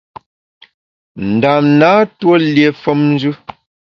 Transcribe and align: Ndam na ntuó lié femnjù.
Ndam 1.29 1.63
na 1.79 1.89
ntuó 2.05 2.33
lié 2.53 2.67
femnjù. 2.81 3.31